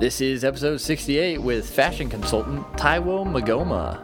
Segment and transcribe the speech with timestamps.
[0.00, 4.00] This is episode 68 with fashion consultant Taiwo Meghoma.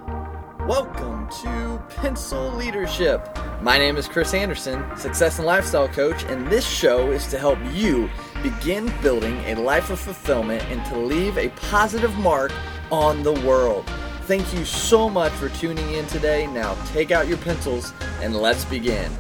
[0.69, 3.27] Welcome to Pencil Leadership.
[3.63, 7.59] My name is Chris Anderson, success and lifestyle coach, and this show is to help
[7.73, 8.11] you
[8.43, 12.53] begin building a life of fulfillment and to leave a positive mark
[12.93, 13.91] on the world.
[14.25, 16.47] Thank you so much for tuning in today.
[16.47, 19.11] Now take out your pencils and let's begin.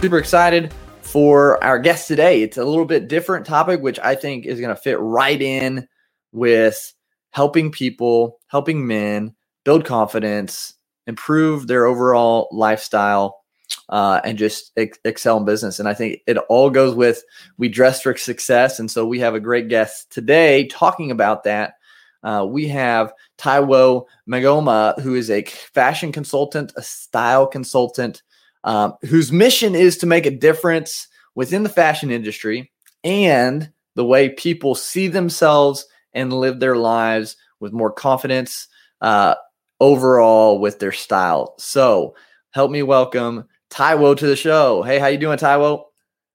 [0.00, 0.74] Super excited
[1.08, 2.42] for our guest today.
[2.42, 5.88] It's a little bit different topic, which I think is going to fit right in
[6.32, 6.92] with
[7.30, 10.74] helping people, helping men build confidence,
[11.06, 13.42] improve their overall lifestyle,
[13.88, 15.80] uh, and just ex- excel in business.
[15.80, 17.22] And I think it all goes with
[17.56, 18.78] we dress for success.
[18.78, 21.74] And so we have a great guest today talking about that.
[22.22, 28.22] Uh, we have Taiwo Meghoma, who is a fashion consultant, a style consultant,
[28.64, 32.70] um, whose mission is to make a difference within the fashion industry
[33.04, 38.68] and the way people see themselves and live their lives with more confidence
[39.00, 39.34] uh,
[39.80, 41.54] overall with their style.
[41.58, 42.14] So
[42.52, 44.82] help me welcome Taiwo to the show.
[44.82, 45.84] Hey, how you doing, Taiwo?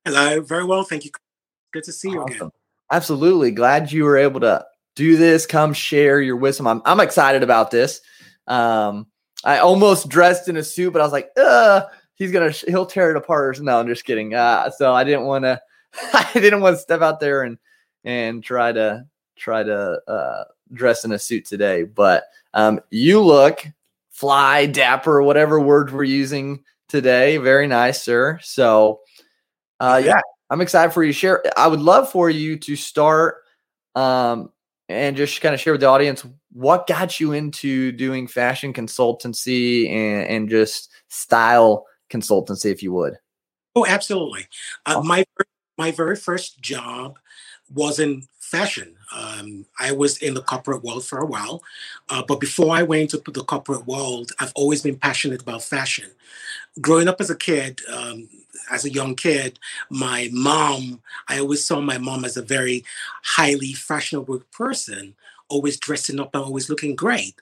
[0.04, 1.10] Hello, very well, thank you.
[1.72, 2.36] Good to see you awesome.
[2.36, 2.50] again.
[2.90, 5.46] Absolutely, glad you were able to do this.
[5.46, 6.66] Come share your wisdom.
[6.66, 8.00] I'm I'm excited about this.
[8.46, 9.06] Um,
[9.44, 11.82] I almost dressed in a suit, but I was like, uh,
[12.14, 13.60] he's gonna he'll tear it apart.
[13.60, 14.34] No, I'm just kidding.
[14.34, 15.60] Uh, so I didn't want to
[16.12, 17.58] I didn't want to step out there and
[18.04, 21.84] and try to try to uh, dress in a suit today.
[21.84, 23.66] But um, you look
[24.10, 27.36] fly, dapper, whatever word we're using today.
[27.38, 28.38] Very nice, sir.
[28.42, 29.00] So
[29.80, 30.20] uh, yeah,
[30.50, 31.42] I'm excited for you to share.
[31.56, 33.36] I would love for you to start
[33.94, 34.50] um,
[34.88, 39.90] and just kind of share with the audience what got you into doing fashion consultancy
[39.90, 43.18] and, and just style consultancy, if you would.
[43.74, 44.46] Oh, absolutely.
[44.86, 45.24] Uh, my
[45.76, 47.18] my very first job
[47.72, 48.94] was in fashion.
[49.14, 51.62] Um, I was in the corporate world for a while,
[52.10, 56.10] uh, but before I went into the corporate world, I've always been passionate about fashion.
[56.80, 58.28] Growing up as a kid, um,
[58.70, 59.58] as a young kid,
[59.90, 62.84] my mom, I always saw my mom as a very
[63.22, 65.14] highly fashionable person,
[65.48, 67.34] always dressing up and always looking great.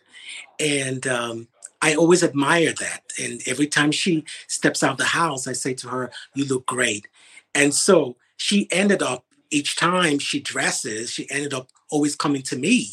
[0.59, 1.49] And um,
[1.83, 3.03] I always admire that.
[3.21, 6.65] And every time she steps out of the house, I say to her, You look
[6.65, 7.09] great.
[7.55, 12.57] And so she ended up, each time she dresses, she ended up always coming to
[12.57, 12.89] me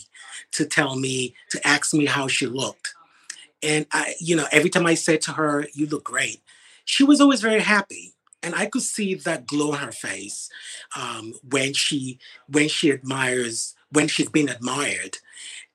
[0.52, 2.96] to tell me, to ask me how she looked.
[3.62, 6.42] And I, you know, every time I said to her, You look great,
[6.84, 8.14] she was always very happy.
[8.42, 10.50] And I could see that glow on her face
[10.96, 15.18] um, when she when she admires when she's been admired.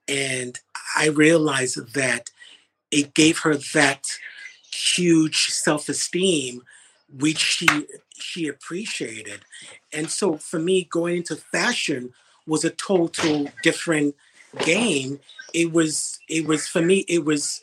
[0.08, 0.58] And
[0.97, 2.30] I realized that
[2.94, 4.06] it gave her that
[4.71, 6.62] huge self-esteem
[7.19, 7.69] which she
[8.16, 9.41] she appreciated.
[9.93, 12.12] And so for me going into fashion
[12.47, 14.15] was a total different
[14.65, 15.21] game.
[15.53, 17.62] It was it was for me it was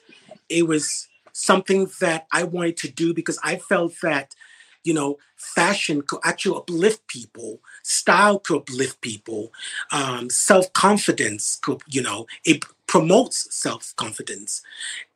[0.49, 4.35] it was something that i wanted to do because i felt that
[4.83, 9.51] you know fashion could actually uplift people style could uplift people
[9.91, 14.61] um, self-confidence could you know it promotes self-confidence.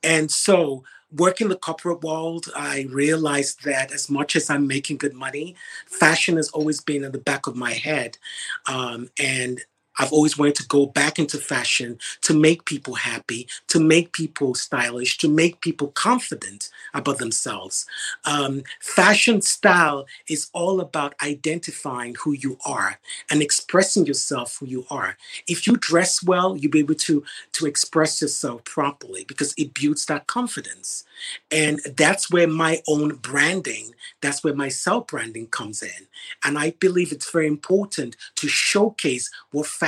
[0.02, 5.14] And so working the corporate world i realized that as much as i'm making good
[5.14, 5.56] money
[5.86, 8.18] fashion has always been in the back of my head
[8.68, 9.62] um, and
[9.98, 14.54] I've always wanted to go back into fashion to make people happy, to make people
[14.56, 17.86] stylish, to make people confident about themselves.
[18.26, 24.86] Um, fashion style is all about identifying who you are and expressing yourself who you
[24.90, 25.18] are.
[25.48, 27.24] If you dress well, you'll be able to,
[27.54, 31.04] to express yourself properly because it builds that confidence.
[31.52, 36.08] And that's where my own branding, that's where my self branding comes in.
[36.44, 39.85] And I believe it's very important to showcase what fashion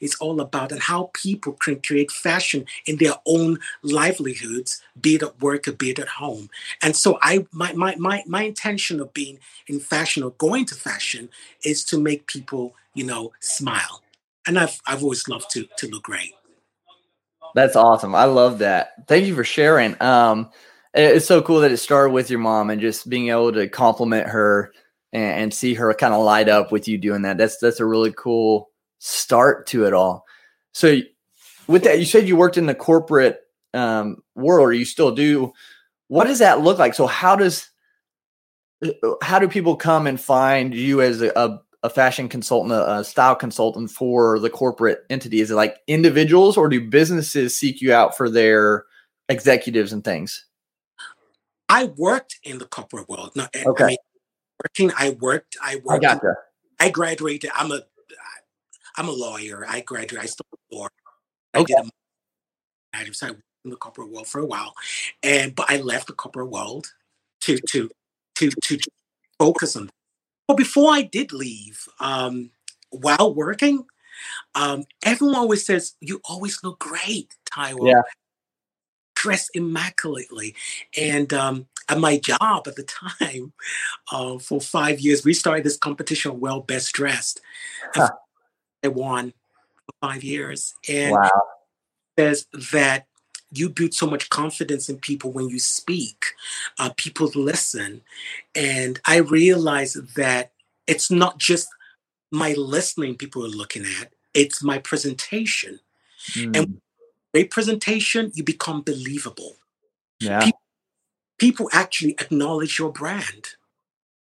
[0.00, 5.22] is all about and how people can create fashion in their own livelihoods, be it
[5.22, 6.48] at work or be it at home.
[6.82, 10.74] And so I my my my, my intention of being in fashion or going to
[10.74, 11.28] fashion
[11.64, 14.02] is to make people, you know, smile.
[14.46, 16.34] And I've I've always loved to to look great.
[17.54, 18.14] That's awesome.
[18.14, 19.06] I love that.
[19.06, 20.00] Thank you for sharing.
[20.02, 20.50] Um,
[20.92, 24.28] it's so cool that it started with your mom and just being able to compliment
[24.28, 24.72] her
[25.12, 27.38] and see her kind of light up with you doing that.
[27.38, 28.70] That's that's a really cool
[29.04, 30.24] start to it all.
[30.72, 31.00] So,
[31.66, 33.40] with that, you said you worked in the corporate
[33.74, 35.52] um, world, or you still do.
[36.08, 36.94] What does that look like?
[36.94, 37.68] So, how does
[39.22, 43.34] how do people come and find you as a, a fashion consultant, a, a, style
[43.34, 45.40] consultant for the corporate entity?
[45.40, 48.84] Is it like individuals or do businesses seek you out for their
[49.28, 50.46] executives and things?
[51.68, 53.32] I worked in the corporate world.
[53.36, 53.84] No, okay.
[53.84, 53.96] I mean,
[54.62, 56.04] working, I worked, I worked.
[56.04, 56.34] I, gotcha.
[56.78, 57.50] I graduated.
[57.54, 57.82] I'm a,
[58.96, 59.64] I'm a lawyer.
[59.68, 60.18] I graduated.
[60.18, 60.88] I studied law.
[61.54, 61.74] Okay.
[61.74, 64.74] I, I decided in the corporate world for a while,
[65.22, 66.92] and but I left the corporate world
[67.40, 67.90] to to
[68.36, 68.78] to to
[69.38, 69.86] focus on.
[69.86, 69.94] That.
[70.46, 72.50] But before I did leave, um,
[72.90, 73.86] while working,
[74.54, 77.88] um, everyone always says you always look great, Taiwo.
[77.88, 78.02] Yeah.
[79.16, 80.54] Dress immaculately,
[80.96, 83.52] and um, at my job at the time,
[84.12, 87.40] uh, for five years, we started this competition, well best dressed.
[87.94, 88.10] Huh.
[88.84, 89.32] I won
[89.86, 91.42] for five years, and wow.
[92.18, 93.06] says that
[93.58, 96.26] you build so much confidence in people when you speak.
[96.78, 98.02] Uh, people listen.
[98.54, 100.52] And I realized that
[100.86, 101.68] it's not just
[102.30, 105.78] my listening people are looking at, it's my presentation.
[106.32, 106.56] Mm.
[106.56, 106.80] And
[107.32, 109.56] great presentation, you become believable.
[110.18, 110.40] Yeah.
[110.40, 110.60] People,
[111.38, 113.50] people actually acknowledge your brand,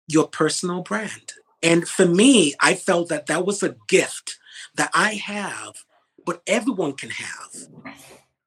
[0.06, 1.32] your personal brand.
[1.62, 4.38] And for me, I felt that that was a gift
[4.74, 5.74] that I have,
[6.24, 7.68] but everyone can have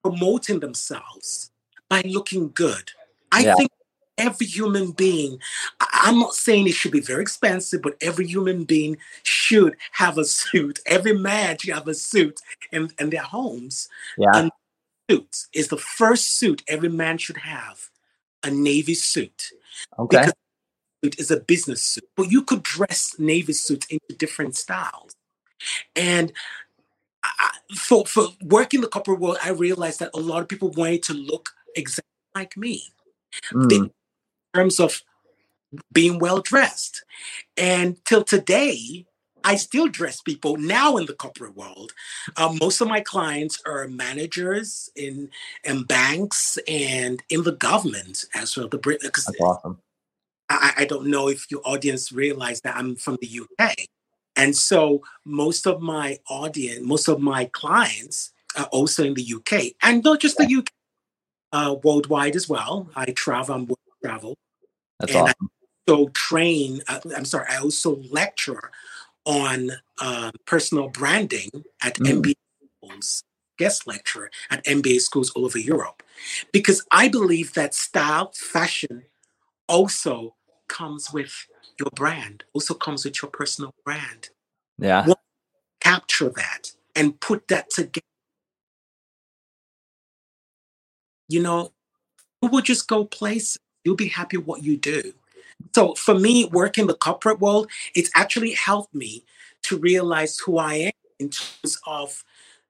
[0.03, 1.51] promoting themselves
[1.89, 2.91] by looking good.
[3.31, 3.55] I yeah.
[3.55, 3.71] think
[4.17, 5.39] every human being,
[5.79, 10.25] I'm not saying it should be very expensive, but every human being should have a
[10.25, 10.79] suit.
[10.85, 12.41] Every man should have a suit
[12.71, 13.87] in, in their homes.
[14.17, 14.31] Yeah.
[14.33, 14.51] And
[15.09, 17.89] suits is the first suit every man should have
[18.43, 19.49] a navy suit.
[19.97, 20.17] Okay.
[20.17, 20.33] Because
[21.03, 25.13] suit is a business suit, but you could dress navy suits into different styles.
[25.95, 26.31] And
[27.23, 31.03] I, for for working the corporate world, I realized that a lot of people wanted
[31.03, 32.83] to look exactly like me
[33.53, 33.71] mm.
[33.71, 33.91] in
[34.53, 35.01] terms of
[35.91, 37.03] being well dressed.
[37.57, 39.05] And till today,
[39.43, 41.93] I still dress people now in the corporate world.
[42.35, 45.29] Uh, most of my clients are managers in
[45.63, 48.67] in banks and in the government as well.
[48.67, 49.79] The Brit, That's awesome.
[50.49, 53.75] I, I don't know if your audience realize that I'm from the UK.
[54.39, 59.75] And so most of my audience, most of my clients are also in the UK
[59.83, 60.67] and not just the UK,
[61.51, 62.89] uh, worldwide as well.
[62.95, 63.67] I travel, I'm
[64.01, 64.37] travel.
[64.99, 65.49] That's and awesome.
[65.87, 68.71] I also train, uh, I'm sorry, I also lecture
[69.25, 71.49] on uh, personal branding
[71.83, 72.21] at mm.
[72.21, 72.33] MBA
[72.81, 73.23] schools,
[73.57, 76.01] guest lecturer at MBA schools all over Europe.
[76.53, 79.03] Because I believe that style, fashion
[79.67, 80.35] also
[80.69, 81.45] comes with
[81.79, 84.29] your brand also comes with your personal brand.
[84.77, 85.05] Yeah.
[85.81, 88.03] capture that and put that together.
[91.27, 91.71] You know,
[92.41, 93.59] you will just go places.
[93.83, 95.13] You'll be happy what you do.
[95.75, 99.23] So for me, working the corporate world, it's actually helped me
[99.63, 102.23] to realize who I am in terms of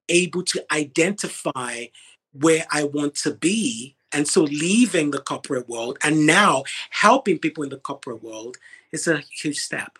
[0.09, 1.85] able to identify
[2.33, 3.95] where I want to be.
[4.11, 8.57] And so leaving the corporate world and now helping people in the corporate world
[8.91, 9.99] is a huge step.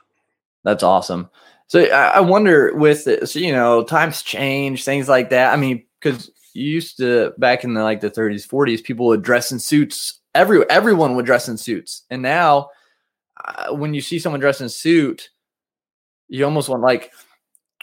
[0.64, 1.30] That's awesome.
[1.68, 5.54] So I wonder with this, you know, times change, things like that.
[5.54, 9.22] I mean, because you used to back in the like the 30s, 40s, people would
[9.22, 10.20] dress in suits.
[10.34, 12.70] Every everyone would dress in suits, and now
[13.44, 15.30] uh, when you see someone dressed in suit,
[16.28, 17.12] you almost want like,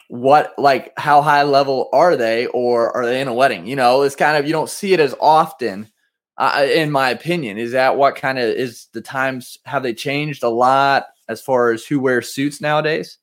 [0.09, 3.67] what like how high level are they, or are they in a wedding?
[3.67, 5.91] You know, it's kind of you don't see it as often
[6.39, 7.59] uh, in my opinion.
[7.59, 11.73] Is that what kind of is the times have they changed a lot as far
[11.73, 13.19] as who wears suits nowadays?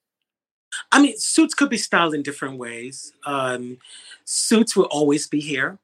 [0.91, 3.13] I mean, suits could be styled in different ways.
[3.25, 3.77] Um,
[4.25, 5.77] suits will always be here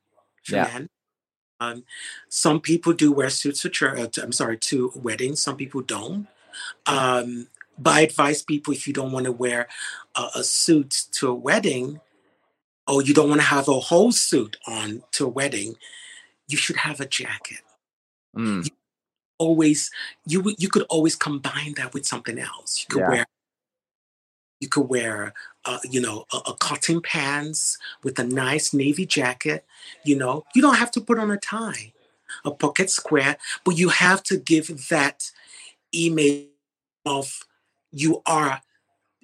[0.43, 0.63] for yeah.
[0.63, 0.89] men.
[1.59, 1.83] Um,
[2.29, 3.99] some people do wear suits to church.
[3.99, 5.41] Uh, to, I'm sorry, to weddings.
[5.41, 6.27] Some people don't.
[6.85, 9.67] Um, but I advise people if you don't want to wear
[10.15, 11.99] a, a suit to a wedding,
[12.87, 15.75] or you don't want to have a whole suit on to a wedding,
[16.49, 17.61] you should have a jacket.
[18.35, 18.65] Mm.
[18.65, 18.71] You
[19.37, 19.89] always
[20.25, 22.81] you you could always combine that with something else.
[22.81, 23.09] You could yeah.
[23.09, 23.25] wear
[24.59, 25.33] you could wear
[25.65, 29.65] uh, you know a, a, cotton pants with a nice navy jacket.
[30.03, 31.93] You know you don't have to put on a tie,
[32.43, 35.31] a pocket square, but you have to give that
[35.93, 36.47] image
[37.05, 37.39] of
[37.91, 38.61] you are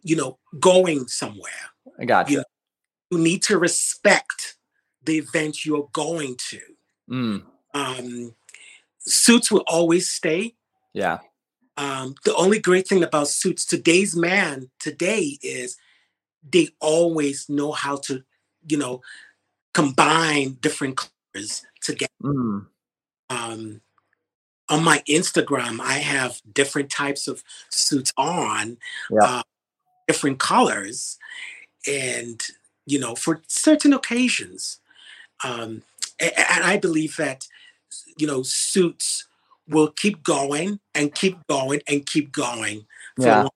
[0.01, 1.51] you know going somewhere.
[1.99, 2.37] I got you.
[2.37, 2.43] You,
[3.11, 4.55] you need to respect
[5.03, 6.59] the event you're going to.
[7.09, 7.43] Mm.
[7.73, 8.35] Um,
[8.99, 10.55] suits will always stay.
[10.93, 11.19] Yeah.
[11.77, 15.77] Um, the only great thing about suits today's man today is
[16.49, 18.23] they always know how to,
[18.67, 19.01] you know,
[19.73, 22.11] combine different colors together.
[22.23, 22.67] Mm.
[23.29, 23.81] Um,
[24.69, 28.77] on my Instagram, I have different types of suits on,
[29.11, 29.23] yeah.
[29.23, 29.43] uh,
[30.07, 31.17] different colors,
[31.87, 32.41] and
[32.85, 34.79] you know, for certain occasions.
[35.43, 35.81] Um,
[36.19, 37.47] and I believe that
[38.17, 39.27] you know suits
[39.67, 42.85] will keep going and keep going and keep going.
[43.17, 43.47] yeah.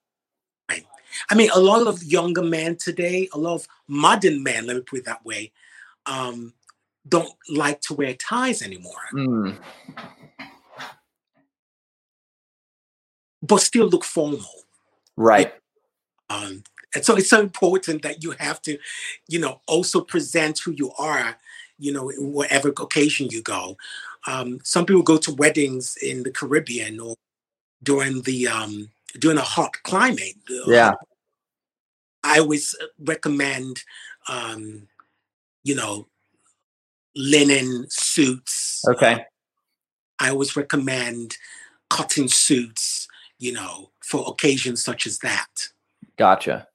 [1.28, 4.82] I mean, a lot of younger men today, a lot of modern men, let me
[4.82, 5.52] put it that way,
[6.06, 6.54] um,
[7.08, 9.08] don't like to wear ties anymore.
[9.12, 9.58] Mm.
[13.42, 14.64] But still look formal.
[15.16, 15.52] Right.
[16.28, 16.62] Um,
[16.94, 18.78] and so it's so important that you have to,
[19.28, 21.36] you know, also present who you are,
[21.80, 23.76] you know, whatever occasion you go.
[24.26, 27.16] Um, some people go to weddings in the Caribbean or
[27.82, 30.36] during the um, during a hot climate.
[30.66, 30.92] Yeah.
[32.22, 33.82] I always recommend,
[34.28, 34.86] um,
[35.64, 36.06] you know,
[37.16, 38.82] linen suits.
[38.86, 39.24] Okay.
[40.20, 41.36] I always recommend
[41.88, 43.08] cotton suits,
[43.38, 45.48] you know, for occasions such as that.
[46.18, 46.68] Gotcha.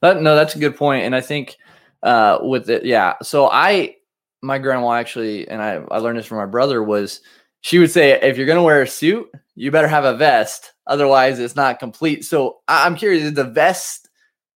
[0.00, 1.56] That, no, that's a good point, and I think
[2.04, 3.14] uh, with it, yeah.
[3.22, 3.96] So I,
[4.42, 7.20] my grandma actually, and I, I learned this from my brother was
[7.60, 11.38] she would say if you're gonna wear a suit, you better have a vest, otherwise
[11.38, 12.24] it's not complete.
[12.24, 14.08] So I'm curious, is the vest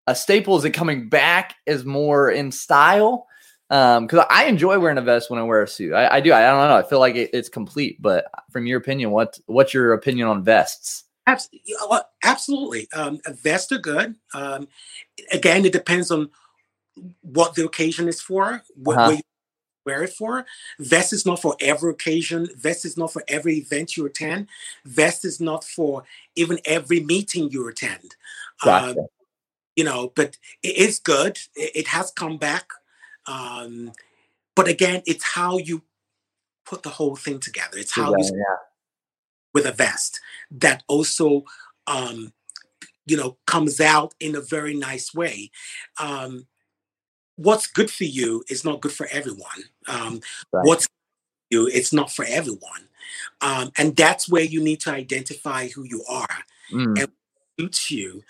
[0.07, 0.57] a staple?
[0.57, 3.27] Is it coming back as more in style?
[3.69, 5.93] Um, because I enjoy wearing a vest when I wear a suit.
[5.93, 6.33] I, I do.
[6.33, 6.77] I, I don't know.
[6.77, 8.01] I feel like it, it's complete.
[8.01, 11.05] But from your opinion, what what's your opinion on vests?
[12.23, 12.89] Absolutely.
[12.93, 14.15] Um, vests are good.
[14.33, 14.69] Um,
[15.33, 16.31] again, it depends on
[17.23, 19.11] what the occasion is for, what, uh-huh.
[19.11, 19.21] you
[19.87, 20.45] wear it for.
[20.79, 22.49] Vest is not for every occasion.
[22.57, 24.49] Vest is not for every event you attend.
[24.85, 28.17] Vest is not for even every meeting you attend.
[28.63, 29.01] Gotcha.
[29.01, 29.07] Um,
[29.77, 31.39] you know, but it is good.
[31.55, 32.69] It, it has come back.
[33.27, 33.93] Um,
[34.55, 35.83] but again, it's how you
[36.65, 37.79] put the whole thing together.
[37.79, 38.57] It's how yeah, you yeah.
[39.55, 41.45] with a vest that also
[41.87, 42.33] um,
[43.07, 45.51] you know comes out in a very nice way.
[46.01, 46.47] Um,
[47.37, 49.65] what's good for you is not good for everyone.
[49.89, 50.21] Um,
[50.53, 50.67] right.
[50.67, 50.87] What's
[51.51, 52.89] you, it's not for everyone.
[53.41, 56.39] Um, and that's where you need to identify who you are
[56.73, 56.99] mm.
[56.99, 57.09] and
[57.59, 58.23] suits you.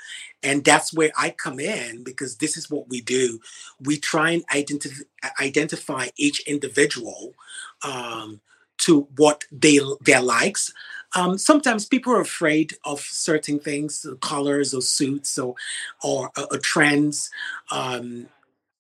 [0.43, 3.41] And that's where I come in because this is what we do.
[3.81, 5.03] We try and identify
[5.41, 7.35] identify each individual
[7.83, 8.41] um,
[8.79, 10.73] to what they their likes.
[11.15, 15.55] Um, sometimes people are afraid of certain things, colors or suits or
[16.03, 17.31] or, or trends.
[17.71, 18.29] Um,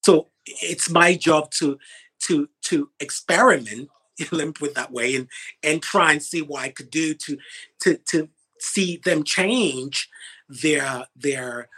[0.06, 1.76] so it's my job to
[2.20, 3.88] to to experiment
[4.30, 5.26] let me put that way and
[5.64, 7.36] and try and see what i could do to
[7.80, 8.28] to to
[8.60, 10.08] see them change
[10.48, 11.68] their their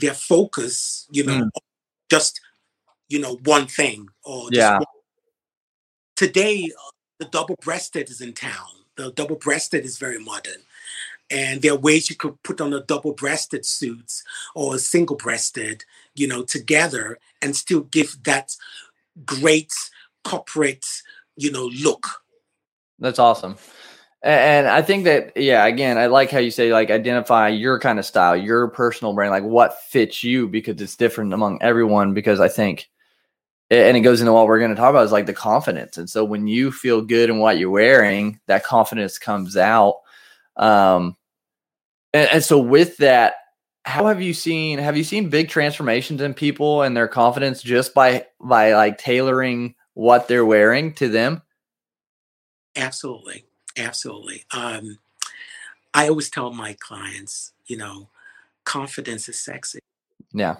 [0.00, 1.50] their focus you know mm.
[2.10, 2.40] just
[3.08, 4.84] you know one thing or yeah one.
[6.16, 6.68] today
[7.20, 10.62] the double breasted is in town the double breasted is very modern
[11.30, 14.24] and there are ways you could put on a double breasted suits
[14.54, 15.84] or a single breasted
[16.18, 18.50] you know together and still give that
[19.24, 19.72] great
[20.24, 20.84] corporate
[21.36, 22.06] you know look
[22.98, 23.56] that's awesome
[24.22, 28.00] and I think that, yeah, again, I like how you say, like, identify your kind
[28.00, 32.14] of style, your personal brand, like what fits you because it's different among everyone.
[32.14, 32.88] Because I think,
[33.70, 35.98] and it goes into what we're going to talk about is like the confidence.
[35.98, 40.00] And so when you feel good in what you're wearing, that confidence comes out.
[40.56, 41.16] Um,
[42.12, 43.34] and, and so with that,
[43.88, 47.94] how have you seen have you seen big transformations in people and their confidence just
[47.94, 51.40] by by like tailoring what they're wearing to them?
[52.76, 53.46] Absolutely.
[53.78, 54.44] Absolutely.
[54.52, 54.98] Um,
[55.94, 58.10] I always tell my clients, you know,
[58.64, 59.78] confidence is sexy.
[60.34, 60.56] Yeah.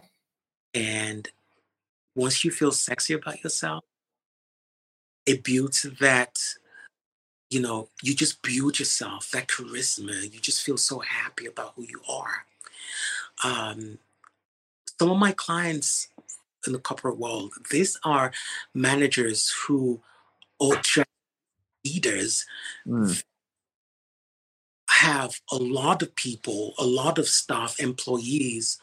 [0.73, 1.29] And
[2.15, 3.85] once you feel sexy about yourself,
[5.27, 6.39] it builds that,
[7.51, 10.23] you know, you just build yourself, that charisma.
[10.33, 12.47] You just feel so happy about who you are.
[13.45, 13.99] Um,
[14.99, 16.09] some of my clients
[16.67, 18.33] in the corporate world, these are
[18.75, 20.03] managers who
[20.61, 20.81] are
[21.85, 22.45] leaders
[22.87, 23.23] mm.
[24.91, 28.79] have a lot of people, a lot of staff, employees,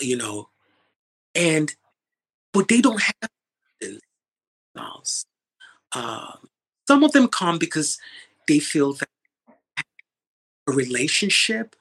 [0.00, 0.48] you know,
[1.34, 1.74] and
[2.52, 3.30] but they don't have
[4.74, 5.26] themselves.
[5.94, 6.48] Um,
[6.86, 7.98] some of them come because
[8.48, 9.08] they feel that
[10.66, 11.76] a relationship,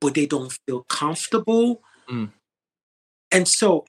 [0.00, 1.82] but they don't feel comfortable.
[2.10, 2.30] Mm.
[3.32, 3.84] And so,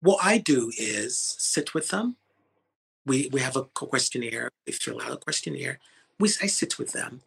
[0.00, 2.16] what I do is sit with them
[3.06, 4.50] we, we have a questionnaire.
[4.66, 5.78] They fill out a questionnaire.
[6.18, 7.22] We, I sit with them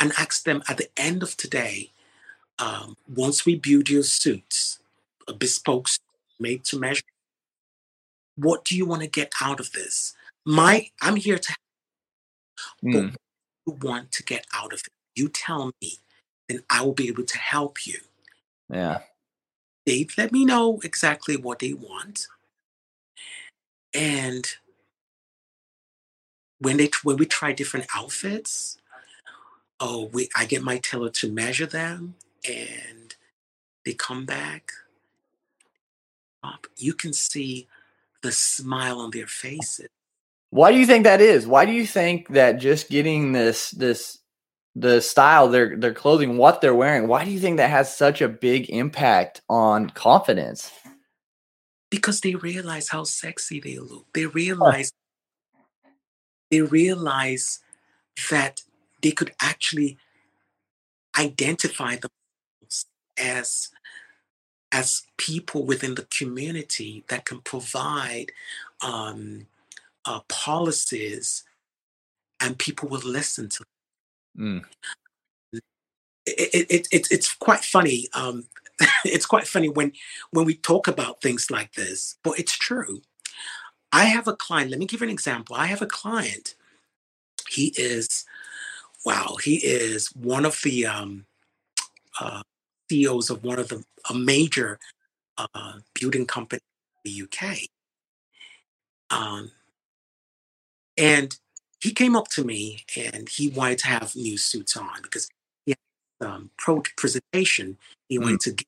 [0.00, 1.90] and ask them at the end of today,
[2.58, 4.80] um, once we build your suits,
[5.28, 5.88] a bespoke
[6.40, 7.02] made to measure,
[8.36, 10.14] what do you want to get out of this?
[10.44, 11.54] My, I'm here to
[12.82, 12.92] mm.
[12.92, 13.20] but what
[13.66, 14.92] you want to get out of it?
[15.14, 15.98] You tell me,
[16.52, 17.98] then I will be able to help you.
[18.70, 19.00] Yeah.
[19.86, 22.28] They let me know exactly what they want.
[23.94, 24.46] And
[26.58, 28.78] when they when we try different outfits,
[29.80, 32.14] oh, we I get my tailor to measure them,
[32.48, 33.14] and
[33.84, 34.72] they come back,
[36.42, 37.66] um, you can see
[38.22, 39.88] the smile on their faces.
[40.50, 41.46] Why do you think that is?
[41.46, 44.18] Why do you think that just getting this this
[44.74, 48.20] the style their their clothing, what they're wearing, why do you think that has such
[48.20, 50.70] a big impact on confidence?
[51.90, 54.06] Because they realize how sexy they look.
[54.14, 54.92] They realize
[56.50, 57.60] they realize
[58.30, 58.62] that
[59.02, 59.98] they could actually
[61.18, 62.86] identify themselves
[63.18, 63.70] as
[64.70, 68.32] as people within the community that can provide
[68.80, 69.46] um,
[70.06, 71.44] uh, policies
[72.40, 73.71] and people will listen to them.
[74.38, 74.64] Mm.
[76.24, 78.08] It, it, it, it's quite funny.
[78.14, 78.44] Um,
[79.04, 79.92] it's quite funny when
[80.30, 83.02] when we talk about things like this, but it's true.
[83.92, 84.70] I have a client.
[84.70, 85.54] Let me give you an example.
[85.56, 86.54] I have a client.
[87.50, 88.24] He is,
[89.04, 91.26] wow, he is one of the um,
[92.20, 92.42] uh,
[92.90, 94.78] CEOs of one of the a major
[95.36, 96.60] uh, building company
[97.04, 97.58] in the UK.
[99.10, 99.50] Um,
[100.96, 101.36] and
[101.82, 105.28] he came up to me and he wanted to have new suits on because
[105.66, 105.74] he
[106.20, 107.76] had um, pro presentation
[108.08, 108.22] he mm.
[108.22, 108.66] wanted to give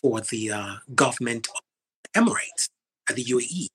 [0.00, 1.60] for the uh, government of
[2.12, 2.68] Emirates,
[3.10, 3.66] uh, the UAE.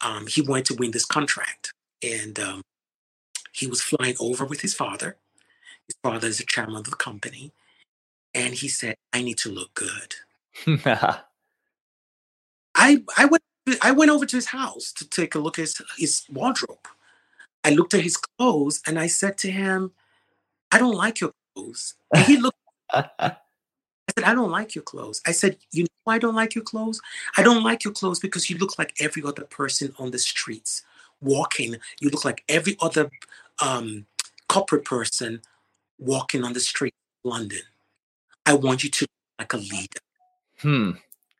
[0.00, 1.72] Um, he wanted to win this contract.
[2.02, 2.62] And um,
[3.52, 5.16] he was flying over with his father.
[5.88, 7.52] His father is the chairman of the company
[8.34, 10.14] and he said, "I need to look good."
[12.74, 13.42] I I went
[13.80, 16.88] I went over to his house to take a look at his, his wardrobe.
[17.64, 19.92] I looked at his clothes and I said to him,
[20.70, 22.56] "I don't like your clothes." And he looked.
[22.92, 23.36] I
[24.16, 26.64] said, "I don't like your clothes." I said, "You know why I don't like your
[26.64, 27.00] clothes?
[27.36, 30.82] I don't like your clothes because you look like every other person on the streets
[31.20, 31.76] walking.
[32.00, 33.10] You look like every other
[33.60, 34.06] um,
[34.48, 35.40] corporate person
[35.98, 37.62] walking on the street in London."
[38.44, 39.06] I want you to
[39.38, 40.00] like a leader.
[40.60, 40.90] Hmm.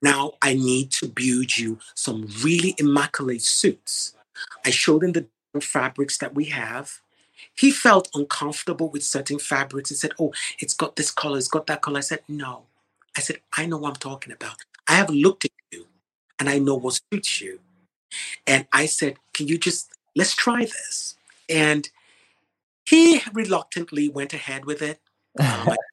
[0.01, 4.15] Now I need to build you some really immaculate suits.
[4.65, 5.27] I showed him the
[5.61, 7.01] fabrics that we have.
[7.55, 11.67] He felt uncomfortable with certain fabrics and said, Oh, it's got this color, it's got
[11.67, 11.99] that color.
[11.99, 12.65] I said, No.
[13.17, 14.57] I said, I know what I'm talking about.
[14.89, 15.87] I have looked at you
[16.39, 17.61] and I know what suits you.
[18.47, 21.17] And I said, Can you just let's try this?
[21.49, 21.89] And
[22.87, 25.01] he reluctantly went ahead with it.
[25.39, 25.77] Um,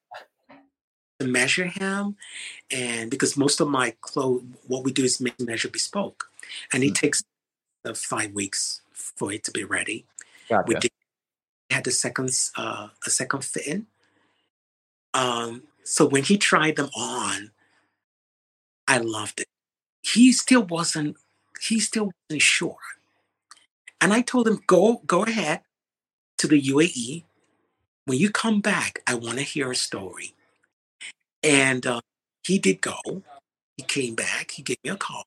[1.20, 2.16] to measure him
[2.70, 6.30] and because most of my clothes what we do is make measure bespoke
[6.72, 6.94] and it mm.
[6.94, 7.22] takes
[7.84, 10.04] uh, five weeks for it to be ready
[10.48, 10.64] gotcha.
[10.66, 10.90] we did,
[11.70, 13.86] had the second uh, a second fitting
[15.14, 17.50] um so when he tried them on
[18.86, 19.48] i loved it
[20.02, 21.16] he still wasn't
[21.60, 22.78] he still wasn't sure
[24.00, 25.60] and i told him go go ahead
[26.38, 27.24] to the uae
[28.04, 30.34] when you come back i want to hear a story
[31.42, 32.00] and uh,
[32.44, 33.22] he did go.
[33.76, 34.50] He came back.
[34.52, 35.24] He gave me a call.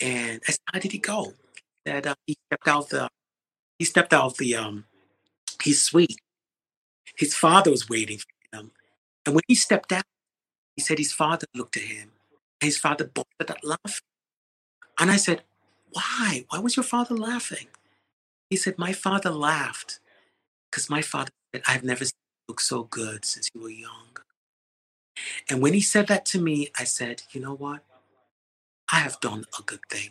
[0.00, 1.34] And I said, "How did he go?"
[1.86, 3.08] That uh, he stepped out the
[3.78, 4.86] he stepped out the um
[5.62, 6.18] his suite.
[7.16, 8.72] His father was waiting for him,
[9.26, 10.04] and when he stepped out,
[10.76, 12.12] he said his father looked at him,
[12.60, 14.06] and his father busted out laughing.
[14.98, 15.42] And I said,
[15.92, 16.46] "Why?
[16.50, 17.68] Why was your father laughing?"
[18.50, 20.00] He said, "My father laughed
[20.70, 22.12] because my father said I've never seen
[22.48, 24.16] look so good since you were young."
[25.50, 27.84] And when he said that to me, I said, you know what?
[28.92, 30.10] I have done a good thing.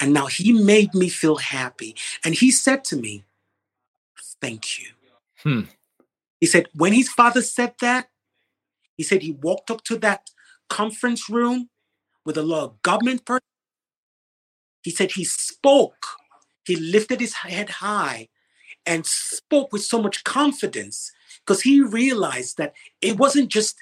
[0.00, 1.96] And now he made me feel happy.
[2.24, 3.24] And he said to me,
[4.40, 4.88] thank you.
[5.42, 5.62] Hmm.
[6.40, 8.08] He said, when his father said that,
[8.96, 10.30] he said he walked up to that
[10.68, 11.68] conference room
[12.24, 13.40] with a lot of government person.
[14.82, 16.06] He said he spoke.
[16.64, 18.28] He lifted his head high
[18.86, 23.76] and spoke with so much confidence because he realized that it wasn't just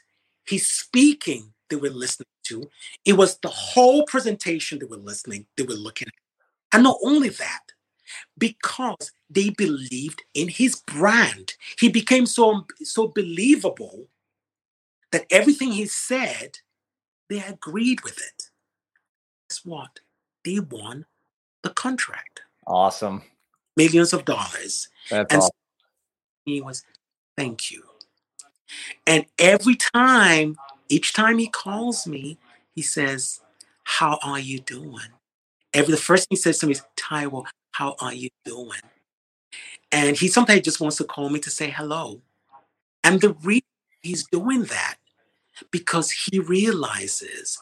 [0.49, 2.69] He's speaking they were listening to.
[3.05, 6.15] It was the whole presentation they were listening, they were looking at.
[6.75, 7.61] And not only that,
[8.37, 14.09] because they believed in his brand, he became so, so believable
[15.13, 16.59] that everything he said,
[17.29, 18.45] they agreed with it.
[19.49, 20.01] Guess what?
[20.45, 21.07] They won
[21.63, 22.43] the contract.
[22.67, 23.23] Awesome.
[23.77, 24.89] Millions of dollars.
[25.11, 25.51] That's and awesome.
[26.45, 26.85] he was,
[27.37, 27.83] thank you.
[29.07, 30.57] And every time,
[30.89, 32.39] each time he calls me,
[32.75, 33.41] he says,
[33.85, 35.13] How are you doing?
[35.75, 38.81] Every the first thing he says to me is, Taiwo, how are you doing?
[39.93, 42.21] And he sometimes just wants to call me to say hello.
[43.05, 43.63] And the reason
[44.03, 44.97] he's doing that
[45.71, 47.59] because he realizes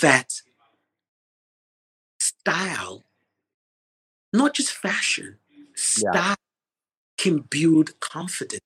[0.00, 0.42] that
[2.18, 3.04] style,
[4.32, 5.36] not just fashion,
[5.74, 6.34] style yeah.
[7.16, 8.62] can build confidence.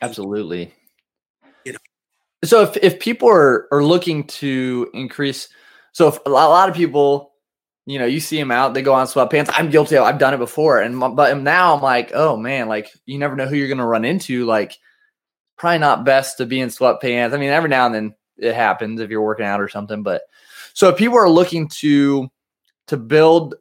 [0.00, 0.74] Absolutely
[2.46, 5.48] So if if people are are looking to increase,
[5.92, 7.32] so if a lot of people,
[7.86, 9.50] you know, you see them out, they go on sweatpants.
[9.52, 9.96] I'm guilty.
[9.96, 13.36] Of, I've done it before, and but now I'm like, oh man, like you never
[13.36, 14.44] know who you're gonna run into.
[14.44, 14.76] Like,
[15.56, 17.32] probably not best to be in sweatpants.
[17.32, 20.02] I mean, every now and then it happens if you're working out or something.
[20.02, 20.22] But
[20.74, 22.28] so if people are looking to
[22.88, 23.54] to build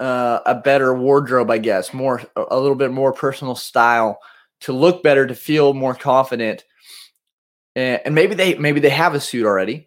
[0.00, 4.18] uh, a better wardrobe, I guess, more a little bit more personal style
[4.60, 6.64] to look better, to feel more confident,
[7.76, 9.86] and maybe they maybe they have a suit already,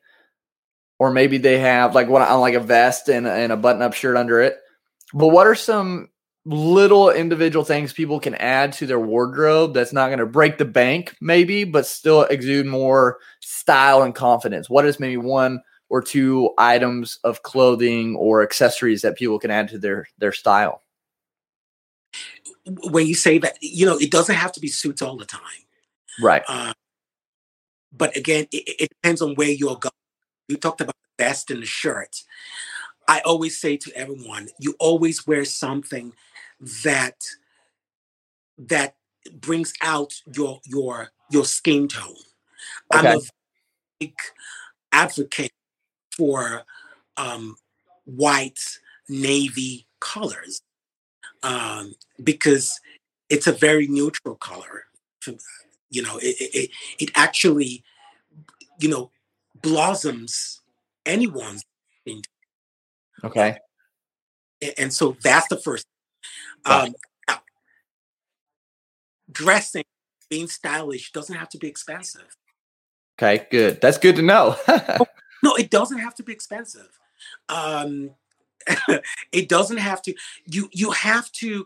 [1.00, 3.94] or maybe they have like what on like a vest and, and a button up
[3.94, 4.58] shirt under it.
[5.14, 6.10] But what are some
[6.46, 10.66] little individual things people can add to their wardrobe that's not going to break the
[10.66, 14.70] bank, maybe, but still exude more style and confidence?
[14.70, 19.70] What is maybe one or two items of clothing or accessories that people can add
[19.70, 20.84] to their their style?
[22.66, 25.42] When you say that, you know, it doesn't have to be suits all the time,
[26.22, 26.44] right?
[26.48, 26.74] Uh,
[27.92, 29.92] but again, it, it, depends on where you're going.
[30.48, 32.24] You talked about the vest and the shirt.
[33.08, 36.14] I always say to everyone, you always wear something
[36.84, 37.16] that
[38.58, 38.96] that
[39.34, 42.16] brings out your your your skin tone.
[42.94, 43.08] Okay.
[43.08, 43.22] I'm a
[44.00, 44.14] big
[44.92, 45.52] advocate
[46.16, 46.64] for
[47.18, 47.56] um,
[48.06, 48.60] white
[49.08, 50.62] navy colors
[51.44, 52.80] um, because
[53.30, 54.84] it's a very neutral color.
[55.90, 57.84] You know, it, it, it actually,
[58.80, 59.12] you know,
[59.62, 60.62] blossoms
[61.06, 61.64] anyone's.
[62.06, 62.24] thing.
[63.24, 63.58] Okay.
[64.78, 65.86] And so that's the first.
[66.66, 66.94] Um,
[69.32, 69.86] dressing,
[70.30, 72.36] being stylish doesn't have to be expensive.
[73.18, 73.82] Okay, good.
[73.82, 74.56] That's good to know.
[75.42, 76.90] No, it doesn't have to be expensive.
[77.48, 78.12] Um,
[79.32, 80.14] it doesn't have to.
[80.46, 81.66] You you have to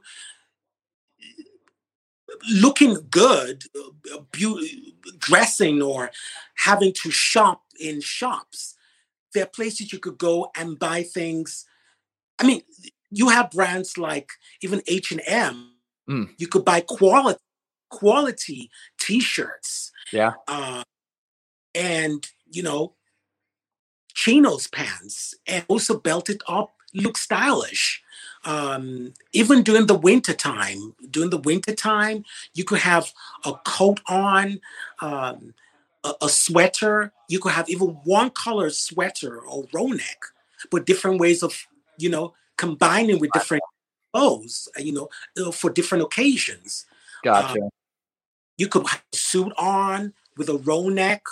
[2.49, 6.11] looking good, uh, beauty, dressing, or
[6.55, 8.75] having to shop in shops.
[9.33, 11.65] There are places you could go and buy things.
[12.39, 12.61] I mean,
[13.09, 15.71] you have brands like even H and M.
[16.09, 16.29] Mm.
[16.37, 17.39] You could buy quality
[17.89, 19.91] quality T-shirts.
[20.11, 20.33] Yeah.
[20.47, 20.83] Uh,
[21.75, 22.95] and you know,
[24.13, 28.03] chinos pants and also belted up look stylish
[28.45, 33.13] um, even during the winter time during the winter time you could have
[33.45, 34.59] a coat on
[35.01, 35.53] um,
[36.03, 40.25] a, a, sweater you could have even one color sweater or roll neck
[40.71, 43.63] but different ways of you know combining with different
[44.13, 46.85] clothes you know uh, for different occasions
[47.23, 47.69] gotcha um,
[48.57, 51.23] you could have a suit on with a roll neck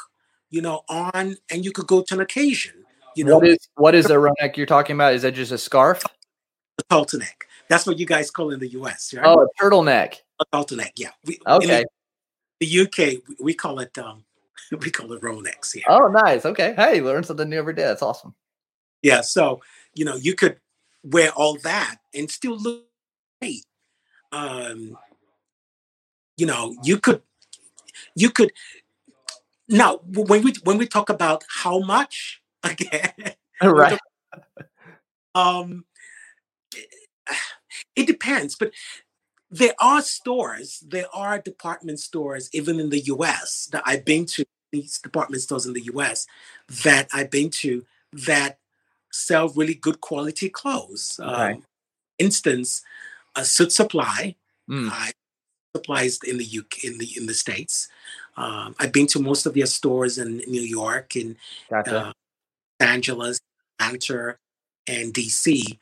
[0.52, 2.74] you know, on, and you could go to an occasion.
[3.16, 5.14] You know, what is what is a neck you're talking about?
[5.14, 6.04] Is that just a scarf?
[6.92, 7.48] Turtleneck.
[7.70, 9.14] That's what you guys call in the U.S.
[9.14, 9.26] Right?
[9.26, 10.16] Oh, a turtleneck.
[10.40, 10.92] A turtleneck.
[10.98, 11.12] Yeah.
[11.26, 11.86] We, okay.
[12.60, 14.26] The, the, UK, we call it um,
[14.72, 15.22] we call it.
[15.76, 15.84] Yeah.
[15.88, 16.46] Oh, nice.
[16.46, 16.74] Okay.
[16.76, 17.84] Hey, learn something new every day.
[17.84, 18.36] That's awesome.
[19.02, 19.22] Yeah.
[19.22, 19.62] So
[19.94, 20.58] you know, you could
[21.04, 22.86] wear all that and still look
[23.42, 23.66] great.
[24.32, 24.98] Um,
[26.38, 27.22] you know, you could
[28.16, 28.52] you could
[29.72, 33.14] now, when we when we talk about how much again,
[33.64, 33.98] right?
[35.34, 35.86] um,
[37.96, 38.72] it depends, but
[39.50, 43.68] there are stores, there are department stores, even in the U.S.
[43.72, 44.46] that I've been to.
[44.72, 46.26] These department stores in the U.S.
[46.86, 48.58] that I've been to that
[49.12, 51.20] sell really good quality clothes.
[51.22, 51.66] Um,
[52.18, 52.82] instance,
[53.36, 54.36] a suit supply.
[54.70, 54.90] Mm.
[54.90, 55.12] I
[55.76, 57.88] supplies in the UK in the in the states.
[58.38, 61.36] Um, I've been to most of their stores in New York and
[61.70, 62.00] gotcha.
[62.00, 62.14] uh,
[62.80, 63.40] Los Angeles,
[63.80, 64.38] Atlanta,
[64.88, 65.78] and DC.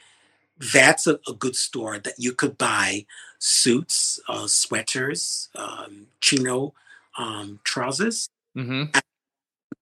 [0.60, 3.06] That's a, a, good store that you could buy
[3.38, 6.74] suits, uh, sweaters, um, chino
[7.17, 8.98] um, trousers, mm-hmm.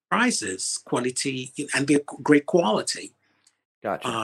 [0.09, 3.13] prices, quality, and they're great quality.
[3.81, 4.07] Gotcha.
[4.07, 4.23] Uh,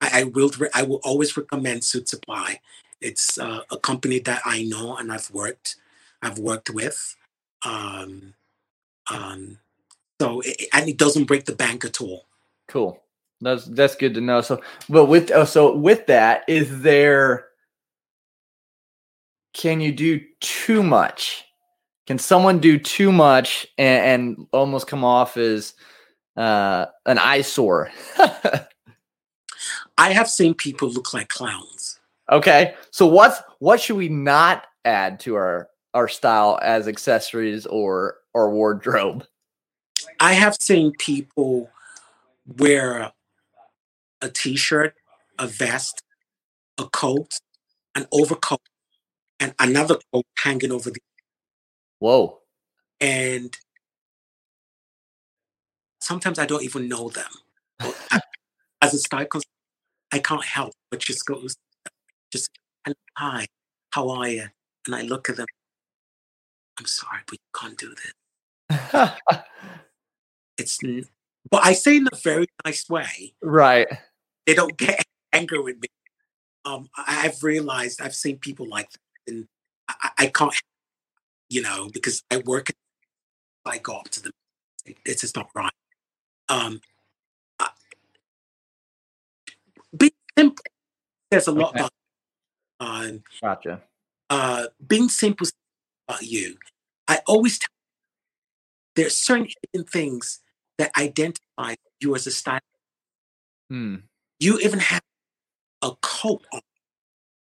[0.00, 0.50] I, I, will.
[0.74, 2.60] I will always recommend Suit Supply.
[3.00, 5.76] It's uh, a company that I know and I've worked.
[6.20, 7.16] I've worked with.
[7.64, 8.34] Um,
[9.10, 9.58] um,
[10.20, 12.26] so it, and it doesn't break the bank at all.
[12.68, 13.00] Cool.
[13.42, 14.40] That's that's good to know.
[14.40, 17.48] So, but with oh, so with that, is there?
[19.52, 21.44] Can you do too much?
[22.06, 25.74] Can someone do too much and, and almost come off as
[26.36, 27.90] uh, an eyesore?
[29.98, 32.00] I have seen people look like clowns.
[32.30, 38.16] Okay, so what's what should we not add to our our style as accessories or
[38.34, 39.26] or wardrobe?
[40.20, 41.68] I have seen people
[42.58, 43.12] wear
[44.22, 44.94] a t-shirt,
[45.38, 46.02] a vest,
[46.78, 47.40] a coat,
[47.94, 48.60] an overcoat,
[49.40, 51.00] and another coat hanging over the.
[51.98, 52.38] Whoa!
[53.00, 53.56] And
[56.00, 57.30] sometimes I don't even know them.
[58.80, 59.48] As a style consultant,
[60.12, 61.42] I can't help but just go,
[62.32, 62.50] just
[63.16, 63.46] hi,
[63.90, 64.46] how are you?
[64.86, 65.46] And I look at them.
[66.78, 69.10] I'm sorry, but you can't do this.
[70.58, 70.78] it's,
[71.50, 73.34] but I say in a very nice way.
[73.42, 73.88] Right.
[74.46, 75.88] They don't get angry with me.
[76.64, 79.48] Um, I've realized I've seen people like that, and
[79.88, 80.54] I, I can't,
[81.48, 82.70] you know, because I work.
[83.64, 84.32] I go up to them.
[85.04, 85.72] It's just not right.
[86.48, 86.80] Um,
[89.96, 90.64] being simple
[91.32, 91.80] says a lot okay.
[91.80, 91.92] about.
[92.80, 93.82] Um, gotcha.
[94.28, 95.46] Uh, being simple
[96.08, 96.56] about you.
[97.08, 97.68] I always tell
[98.96, 99.48] there are certain
[99.90, 100.40] things
[100.78, 102.60] that identify you as a style.
[103.70, 103.96] Hmm.
[104.42, 105.02] You even have
[105.82, 106.62] a coat on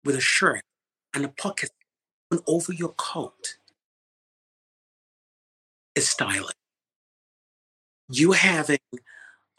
[0.07, 0.62] with a shirt
[1.12, 1.68] and a pocket
[2.46, 3.59] over your coat
[5.94, 6.55] is stylish.
[8.09, 8.79] You having,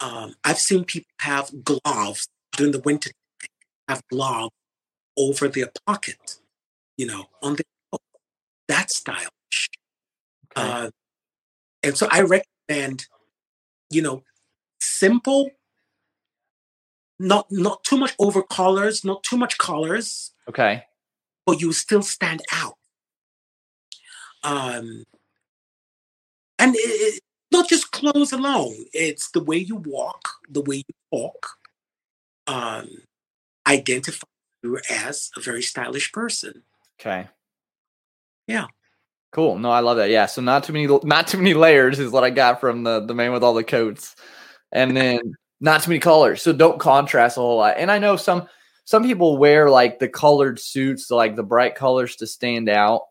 [0.00, 3.12] um, I've seen people have gloves during the winter,
[3.86, 4.50] have gloves
[5.16, 6.40] over their pocket,
[6.96, 8.02] you know, on the coat.
[8.66, 9.68] That's stylish.
[10.58, 10.68] Okay.
[10.68, 10.90] Uh,
[11.84, 13.06] and so I recommend,
[13.88, 14.24] you know,
[14.80, 15.52] simple
[17.20, 20.32] not not too much over colors, not too much colors.
[20.48, 20.84] Okay.
[21.46, 22.74] But you still stand out.
[24.42, 25.04] Um,
[26.58, 27.20] and it, it,
[27.52, 28.74] not just clothes alone.
[28.92, 31.46] It's the way you walk, the way you talk.
[32.46, 32.88] Um,
[33.68, 34.26] identify
[34.62, 36.62] you as a very stylish person.
[36.98, 37.28] Okay.
[38.46, 38.66] Yeah.
[39.32, 39.58] Cool.
[39.58, 40.10] No, I love that.
[40.10, 40.26] Yeah.
[40.26, 43.14] So not too many, not too many layers is what I got from the the
[43.14, 44.16] man with all the coats,
[44.72, 46.42] and then not too many colors.
[46.42, 47.76] So don't contrast a whole lot.
[47.76, 48.48] And I know some
[48.84, 53.02] some people wear like the colored suits, like the bright colors to stand out.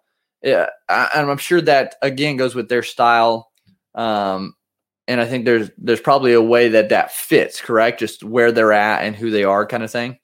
[0.41, 3.51] Yeah, I, and I'm sure that again goes with their style.
[3.95, 4.55] Um,
[5.07, 7.99] and I think there's there's probably a way that that fits, correct?
[7.99, 10.17] Just where they're at and who they are, kind of thing.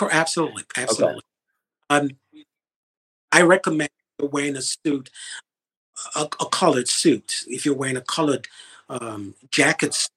[0.00, 1.22] Absolutely, absolutely.
[1.90, 2.06] Okay.
[2.06, 2.10] Um,
[3.32, 5.10] I recommend wearing a suit,
[6.14, 7.44] a, a, colored suit.
[7.46, 8.46] If you're wearing a colored
[8.88, 10.08] um, jacket,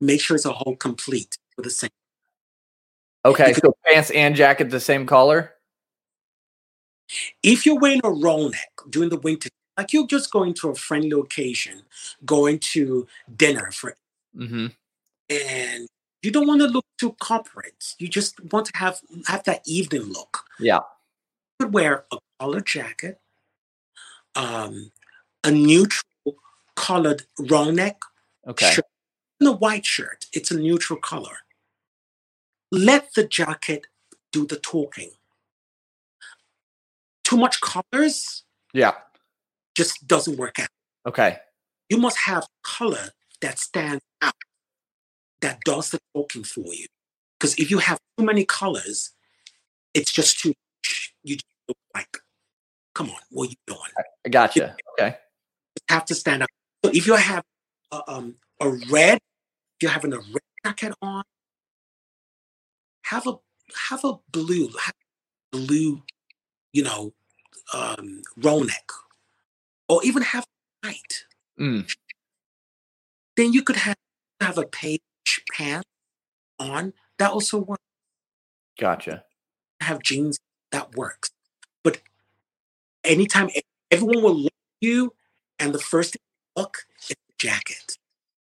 [0.00, 1.90] make sure it's a whole complete for the same.
[3.24, 5.54] Okay, so pants and jacket the same color.
[7.42, 10.74] If you're wearing a roll neck during the winter, like you're just going to a
[10.74, 11.82] friendly occasion,
[12.24, 13.06] going to
[13.36, 13.96] dinner for,
[14.36, 14.66] mm-hmm.
[15.30, 15.88] and
[16.22, 17.94] you don't want to look too corporate.
[17.98, 20.44] You just want to have have that evening look.
[20.58, 20.80] Yeah,
[21.58, 23.20] you could wear a colored jacket,
[24.34, 24.92] um,
[25.44, 26.02] a neutral
[26.76, 27.98] colored roll neck
[28.46, 28.70] okay.
[28.70, 28.84] shirt,
[29.46, 31.38] a white shirt, it's a neutral color.
[32.70, 33.86] Let the jacket
[34.32, 35.10] do the talking.
[37.24, 38.92] Too much colors, yeah,
[39.76, 40.68] just doesn't work out.
[41.06, 41.38] Okay.
[41.88, 44.34] You must have color that stands out,
[45.40, 46.86] that does the talking for you.
[47.38, 49.12] Because if you have too many colors,
[49.94, 51.14] it's just too much.
[51.22, 52.18] You just look like,
[52.94, 53.80] come on, what are you doing?
[54.26, 54.76] I gotcha.
[54.76, 55.16] You okay.
[55.88, 56.48] have to stand out.
[56.84, 57.44] So if you have
[57.92, 59.18] a, um, a red
[59.80, 61.24] you're having a red jacket on,
[63.02, 63.34] have a
[63.88, 64.94] have a blue, have
[65.52, 66.02] blue,
[66.72, 67.12] you know,
[67.74, 68.90] um, roll neck,
[69.88, 70.44] or even have
[70.82, 71.24] white.
[71.60, 71.90] Mm.
[73.36, 73.96] Then you could have
[74.40, 75.00] have a page
[75.52, 75.88] pants
[76.58, 76.92] on.
[77.18, 77.82] That also works.
[78.78, 79.24] Gotcha.
[79.80, 80.38] Have jeans
[80.70, 81.30] that works,
[81.82, 82.00] but
[83.04, 83.48] anytime
[83.90, 85.14] everyone will look at you,
[85.58, 86.22] and the first thing
[86.56, 87.96] look is the jacket.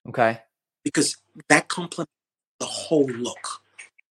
[0.08, 0.40] Okay
[0.84, 1.16] because
[1.48, 2.12] that complements
[2.58, 3.62] the whole look,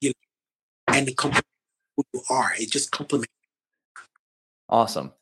[0.01, 1.49] you know, and it complements
[1.97, 2.53] who you are.
[2.59, 3.33] It just complements.
[4.69, 5.13] Awesome.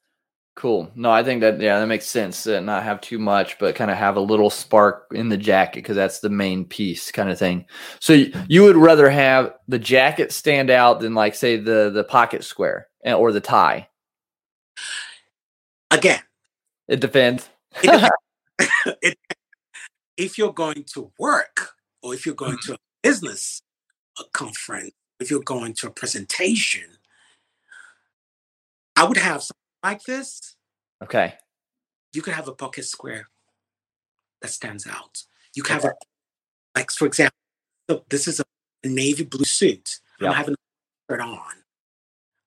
[0.56, 0.90] Cool.
[0.96, 2.44] No, I think that yeah, that makes sense.
[2.44, 5.84] Uh, not have too much, but kind of have a little spark in the jacket
[5.84, 7.64] because that's the main piece, kind of thing.
[8.00, 12.02] So y- you would rather have the jacket stand out than like say the the
[12.02, 13.88] pocket square eh, or the tie.
[15.92, 16.20] Again,
[16.88, 17.48] it depends.
[17.82, 18.10] it,
[19.02, 19.16] it,
[20.18, 22.72] if you're going to work or if you're going mm-hmm.
[22.72, 23.62] to a business
[24.18, 26.98] a conference, if you're going to a presentation,
[28.96, 30.56] I would have something like this.
[31.02, 31.34] Okay.
[32.12, 33.28] You could have a pocket square
[34.42, 35.22] that stands out.
[35.54, 35.86] You could okay.
[35.86, 37.36] have a, like, for example,
[37.88, 38.44] so this is a,
[38.84, 39.98] navy blue suit.
[40.20, 40.30] Yep.
[40.30, 41.40] I'm having a shirt on.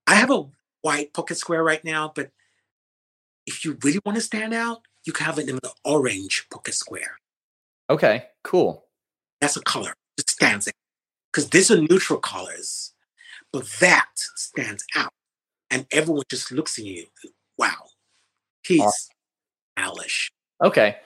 [0.08, 0.46] I have a
[0.82, 2.32] white pocket square right now, but
[3.46, 6.74] if you really want to stand out, you can have it in the orange pocket
[6.74, 7.21] square.
[7.92, 8.86] Okay, cool.
[9.42, 9.94] That's a color.
[10.18, 10.74] It stands out.
[11.32, 12.94] Because these are neutral colors,
[13.52, 15.12] but that stands out.
[15.70, 17.06] And everyone just looks at you.
[17.58, 17.76] Wow.
[18.64, 19.16] He's awesome.
[19.78, 20.30] Alish.
[20.64, 20.98] Okay.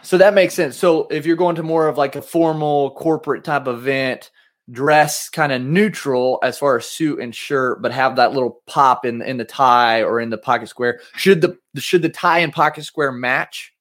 [0.00, 0.76] So that makes sense.
[0.76, 4.30] So if you're going to more of like a formal corporate type event,
[4.70, 9.04] dress kind of neutral as far as suit and shirt, but have that little pop
[9.04, 11.00] in in the tie or in the pocket square.
[11.16, 13.74] Should the should the tie and pocket square match,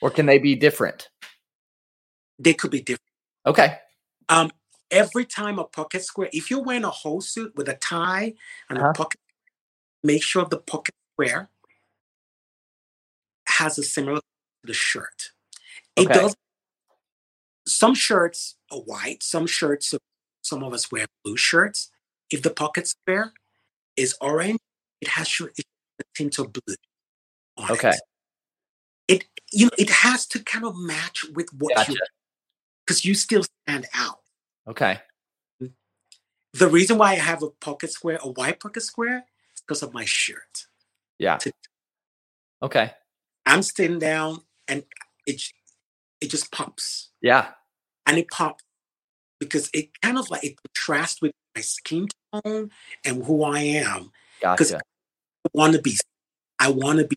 [0.00, 1.08] or can they be different?
[2.38, 3.02] They could be different.
[3.46, 3.78] Okay.
[4.28, 4.50] Um,
[4.90, 8.34] every time a pocket square, if you're wearing a whole suit with a tie
[8.68, 8.90] and uh-huh.
[8.90, 9.20] a pocket,
[10.02, 11.50] make sure the pocket square
[13.46, 14.22] has a similar to
[14.64, 15.32] the shirt.
[15.96, 16.14] It okay.
[16.14, 16.36] does.
[17.66, 19.22] Some shirts are white.
[19.22, 19.94] Some shirts,
[20.42, 21.90] some of us wear blue shirts.
[22.30, 23.32] If the pocket square
[23.96, 24.60] is orange,
[25.00, 25.48] it has a
[26.14, 26.74] tint of blue.
[27.70, 27.90] okay.
[27.90, 28.00] It.
[29.08, 29.24] It.
[29.52, 31.92] you know it has to kind of match with what gotcha.
[31.92, 31.98] you
[32.86, 34.20] because you still stand out.
[34.66, 35.00] Okay.
[36.54, 39.92] The reason why I have a pocket square, a white pocket square, is because of
[39.92, 40.66] my shirt.
[41.18, 41.38] Yeah.
[42.62, 42.92] Okay.
[43.44, 44.84] I'm sitting down and
[45.26, 45.42] it
[46.20, 47.10] it just pops.
[47.20, 47.48] Yeah.
[48.06, 48.64] And it pops
[49.38, 52.70] because it kind of like it contrasts with my skin tone
[53.04, 54.10] and who I am.
[54.40, 54.78] Gotcha.
[54.78, 55.96] I want to be
[56.58, 57.16] I want to be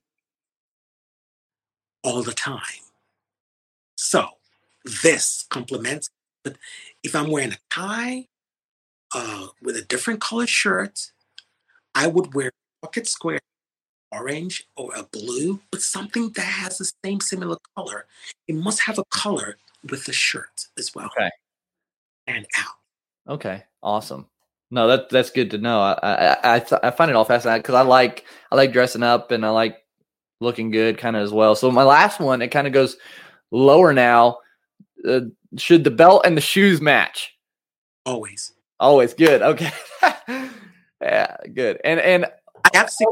[2.03, 2.83] all the time.
[3.95, 4.27] So
[5.03, 6.09] this complements.
[6.43, 6.57] But
[7.03, 8.25] if I'm wearing a tie
[9.13, 11.11] uh, with a different colored shirt,
[11.93, 13.39] I would wear pocket square
[14.11, 18.05] orange or a blue, but something that has the same similar color.
[18.47, 19.57] It must have a color
[19.89, 21.07] with the shirt as well.
[21.17, 21.29] Okay.
[22.27, 23.33] And out.
[23.33, 23.63] Okay.
[23.83, 24.27] Awesome.
[24.69, 25.81] No, that that's good to know.
[25.81, 29.03] I I I, th- I find it all fascinating because I like I like dressing
[29.03, 29.80] up and I like
[30.41, 31.55] looking good kind of as well.
[31.55, 32.97] So my last one, it kind of goes
[33.51, 34.39] lower now.
[35.07, 35.21] Uh,
[35.57, 37.35] should the belt and the shoes match?
[38.05, 38.53] Always.
[38.79, 39.41] Always good.
[39.41, 39.71] Okay.
[41.01, 41.79] yeah, good.
[41.83, 43.07] And and I have seen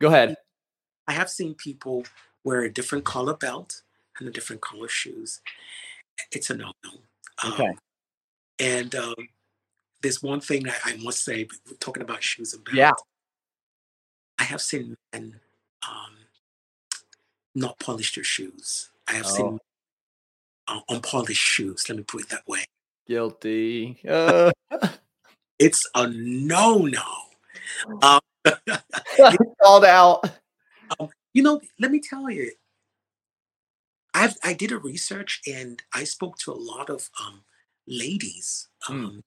[0.00, 0.36] Go ahead.
[1.08, 2.04] I have seen people
[2.44, 3.82] wear a different color belt
[4.18, 5.40] and a different color shoes.
[6.32, 6.90] It's a no no.
[7.42, 7.70] Um, okay.
[8.58, 9.14] And um,
[10.02, 11.48] there's one thing that I must say,
[11.80, 12.76] talking about shoes and belts.
[12.76, 12.92] Yeah.
[14.38, 15.40] I have seen men
[15.88, 16.15] um,
[17.56, 18.90] not polish your shoes.
[19.08, 19.34] I have oh.
[19.34, 19.58] seen
[20.68, 21.88] uh, unpolished shoes.
[21.88, 22.64] Let me put it that way.
[23.08, 23.98] Guilty.
[24.08, 24.52] Uh.
[25.58, 27.02] it's a no no.
[28.02, 28.20] Um,
[29.62, 30.28] called out.
[31.00, 32.52] Um, you know, let me tell you,
[34.14, 37.42] I I did a research and I spoke to a lot of um,
[37.86, 39.22] ladies, mm.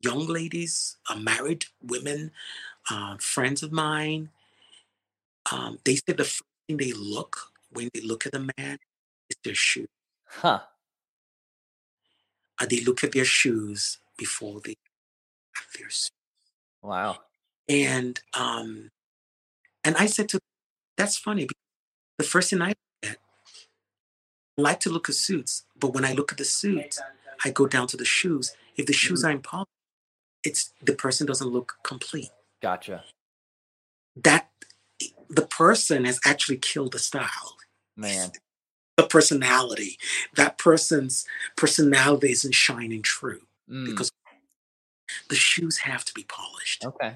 [0.00, 2.32] young ladies, uh, married women,
[2.90, 4.30] uh, friends of mine.
[5.52, 8.78] Um, they said the first thing they look when they look at a man
[9.30, 9.88] it's their shoes.
[10.26, 10.60] Huh.
[12.60, 14.76] Uh, they look at their shoes before they
[15.54, 16.10] have their shoes.
[16.82, 17.18] Wow.
[17.68, 18.90] And um,
[19.84, 20.40] and I said to
[20.96, 21.48] that's funny.
[22.18, 23.16] The first thing I at,
[24.58, 27.00] I like to look at suits, but when I look at the suits,
[27.44, 28.54] I go down to the shoes.
[28.76, 29.28] If the shoes mm-hmm.
[29.28, 29.68] aren't polished,
[30.44, 32.30] it's the person doesn't look complete.
[32.60, 33.04] Gotcha.
[34.16, 34.49] That
[35.30, 37.56] the person has actually killed the style.
[37.96, 38.32] Man.
[38.96, 39.96] The personality.
[40.36, 41.24] That person's
[41.56, 43.40] personality isn't shining true
[43.70, 43.86] mm.
[43.86, 44.10] because
[45.28, 46.84] the shoes have to be polished.
[46.84, 47.14] Okay.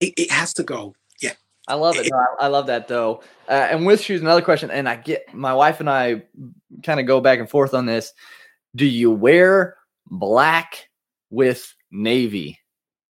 [0.00, 0.94] It, it has to go.
[1.20, 1.34] Yeah.
[1.66, 2.08] I love it.
[2.10, 3.22] No, I, I, love that though.
[3.48, 6.22] Uh, and with shoes, another question, and I get my wife and I
[6.82, 8.12] kind of go back and forth on this.
[8.76, 10.88] Do you wear black
[11.30, 12.58] with navy?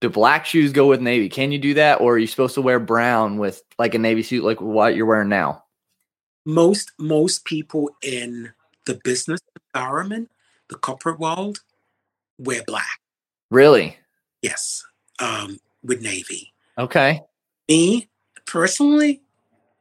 [0.06, 1.28] Do black shoes go with navy?
[1.30, 4.22] Can you do that, or are you supposed to wear brown with like a navy
[4.22, 5.64] suit, like what you're wearing now?
[6.46, 8.54] Most most people in
[8.86, 9.40] the business
[9.74, 10.30] environment,
[10.70, 11.58] the corporate world,
[12.38, 13.00] wear black.
[13.50, 13.98] Really?
[14.44, 14.86] Yes,
[15.18, 16.54] um, with navy.
[16.78, 17.20] Okay.
[17.68, 18.08] Me
[18.46, 19.24] personally,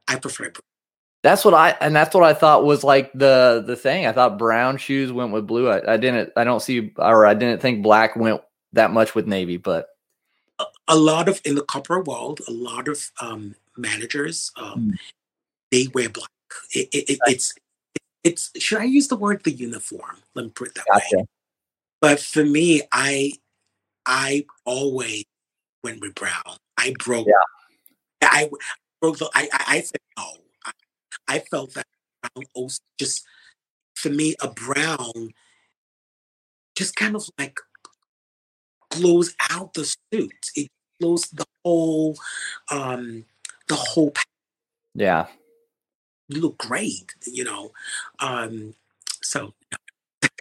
[0.08, 0.62] I prefer blue.
[1.22, 4.06] That's what I and that's what I thought was like the the thing.
[4.06, 5.68] I thought brown shoes went with blue.
[5.68, 6.32] I, I didn't.
[6.34, 8.40] I don't see or I didn't think black went
[8.72, 9.58] that much with navy.
[9.58, 9.88] But
[10.88, 14.98] a, lot of in the corporate world, a lot of um, managers um, mm.
[15.70, 16.28] they wear black.
[16.72, 17.54] It, it, it, it's
[18.22, 20.18] it's should I use the word the uniform?
[20.34, 21.18] Let me put it that gotcha.
[21.18, 21.24] way.
[22.00, 23.32] But for me, I
[24.06, 25.24] I always
[25.82, 26.56] went with brown.
[26.76, 27.26] I broke.
[27.26, 28.28] Yeah.
[28.30, 28.48] I
[29.00, 29.28] broke the.
[29.34, 30.24] I, I, I said no.
[30.64, 30.72] I,
[31.28, 31.86] I felt that
[32.22, 33.24] brown also just
[33.94, 35.30] for me a brown
[36.74, 37.58] just kind of like
[38.94, 40.50] glows out the suit.
[40.56, 40.68] It
[41.00, 42.16] blows the whole
[42.70, 43.24] um
[43.68, 44.12] the whole
[44.94, 45.26] yeah
[46.28, 47.72] you look great you know
[48.20, 48.74] um
[49.22, 49.52] so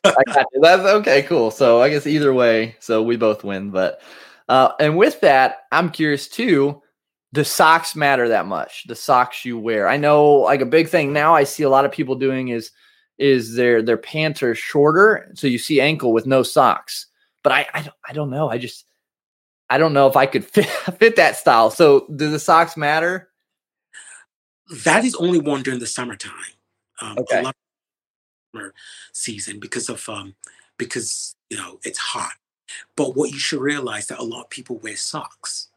[0.06, 0.62] I got you.
[0.62, 1.50] That's okay, cool.
[1.50, 3.72] So I guess either way, so we both win.
[3.72, 4.02] But
[4.50, 6.82] uh, and with that, I'm curious too.
[7.34, 8.86] the socks matter that much.
[8.88, 9.88] The socks you wear.
[9.88, 12.72] I know like a big thing now I see a lot of people doing is
[13.18, 17.08] is their their pants are shorter so you see ankle with no socks.
[17.44, 18.50] But I I don't, I don't know.
[18.50, 18.86] I just
[19.70, 20.66] I don't know if I could fit
[20.98, 21.70] fit that style.
[21.70, 23.30] So do the socks matter?
[24.86, 26.34] That is only worn during the summertime.
[27.02, 27.42] Um, okay.
[27.42, 28.74] A lot of summer
[29.12, 30.36] season because of um
[30.78, 32.34] because you know it's hot.
[32.96, 35.68] But what you should realize that a lot of people wear socks.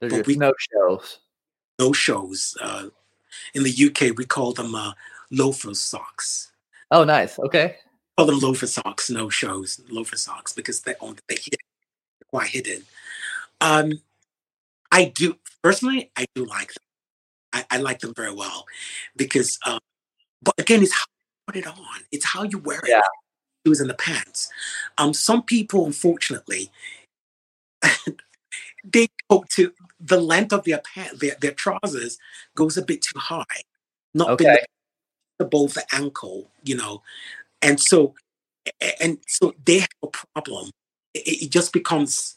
[0.00, 1.18] There's we, no shows.
[1.78, 2.56] No shows.
[2.60, 2.88] Uh,
[3.54, 4.92] in the UK, we call them uh,
[5.30, 6.52] loafer socks.
[6.90, 7.38] Oh, nice.
[7.38, 7.76] Okay.
[8.16, 9.10] Call them loafer socks.
[9.10, 9.80] No shows.
[9.90, 11.58] Loafer socks because they're on they hidden,
[12.30, 12.82] quite hidden.
[13.60, 14.00] Um,
[14.90, 16.10] I do personally.
[16.16, 16.82] I do like them.
[17.52, 18.64] I, I like them very well
[19.16, 19.78] because, um,
[20.42, 22.00] but again, it's how you put it on.
[22.10, 22.88] It's how you wear it.
[22.88, 23.00] Yeah.
[23.66, 24.50] was in the pants.
[24.98, 26.70] Um, some people, unfortunately,
[28.84, 32.18] they go to the length of their pants, their, their trousers
[32.54, 33.44] goes a bit too high,
[34.14, 34.64] not okay.
[35.38, 37.02] above the ankle, you know,
[37.62, 38.14] and so
[39.00, 40.70] and so they have a problem.
[41.14, 42.36] It, it just becomes,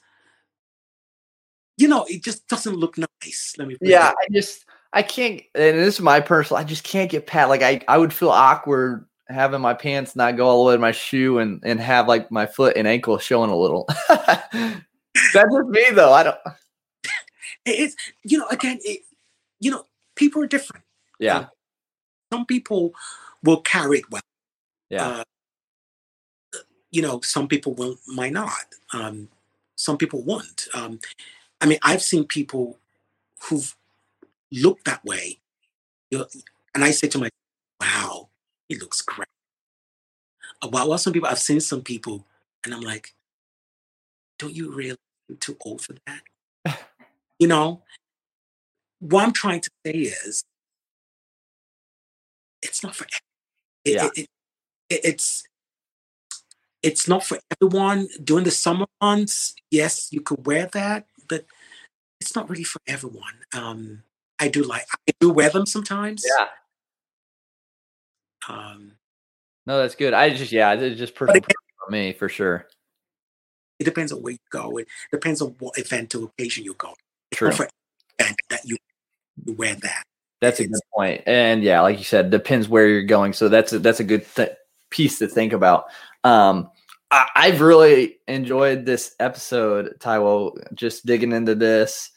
[1.77, 3.53] you know, it just doesn't look nice.
[3.57, 3.77] Let me.
[3.81, 6.61] Yeah, I just I can't, and this is my personal.
[6.61, 7.49] I just can't get pat.
[7.49, 10.79] Like I I would feel awkward having my pants not go all the way to
[10.79, 13.87] my shoe and and have like my foot and ankle showing a little.
[14.09, 14.83] That's
[15.33, 16.13] just me though.
[16.13, 16.37] I don't.
[17.67, 19.01] It's you know again, it,
[19.59, 20.85] you know people are different.
[21.19, 21.47] Yeah.
[22.31, 22.93] Some people
[23.41, 24.21] will carry it well.
[24.89, 25.07] Yeah.
[25.07, 25.23] Uh,
[26.91, 28.65] you know, some people will might not.
[28.93, 29.29] Um,
[29.75, 30.67] some people won't.
[30.73, 30.99] Um,
[31.61, 32.79] I mean, I've seen people
[33.43, 33.75] who've
[34.51, 35.39] looked that way,
[36.11, 36.27] you know,
[36.75, 37.31] and I say to myself,
[37.81, 38.29] "Wow,
[38.69, 39.27] he looks great."
[40.61, 42.25] Uh, while some people, I've seen some people,
[42.63, 43.13] and I'm like,
[44.39, 46.23] "Don't you realize you're too old for that?"
[47.39, 47.83] you know,
[48.99, 50.43] what I'm trying to say is,
[52.61, 53.21] it's not for it,
[53.85, 54.07] yeah.
[54.07, 54.27] It, it,
[54.89, 55.43] it's
[56.83, 59.55] it's not for everyone during the summer months.
[59.71, 61.45] Yes, you could wear that, but
[62.21, 63.33] it's not really for everyone.
[63.53, 64.03] Um,
[64.39, 66.23] I do like I do wear them sometimes.
[66.25, 66.47] Yeah.
[68.47, 68.91] Um,
[69.65, 70.13] no, that's good.
[70.13, 72.67] I just yeah, it's just personal for me for sure.
[73.79, 74.77] It depends on where you go.
[74.77, 76.93] It depends on what event or occasion you go.
[77.33, 77.49] True.
[77.49, 77.71] Event
[78.49, 78.77] that you,
[79.43, 80.03] you wear that.
[80.39, 81.23] That's a good point.
[81.25, 83.33] And yeah, like you said, depends where you're going.
[83.33, 84.55] So that's a, that's a good th-
[84.89, 85.85] piece to think about.
[86.23, 86.69] Um,
[87.11, 92.11] I, have really enjoyed this episode, Taiwo, just digging into this.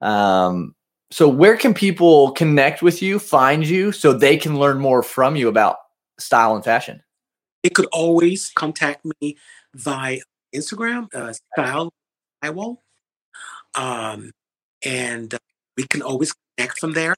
[0.00, 0.74] Um,
[1.10, 5.36] so where can people connect with you, find you, so they can learn more from
[5.36, 5.76] you about
[6.18, 7.02] style and fashion?
[7.62, 9.36] It could always contact me
[9.74, 10.20] via
[10.54, 11.92] Instagram, uh, style
[12.42, 12.78] Taiwo.
[13.74, 14.32] Um,
[14.84, 15.38] and uh,
[15.76, 17.14] we can always connect from there.